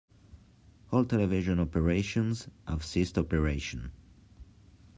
[0.91, 3.91] All television operations have ceased operation.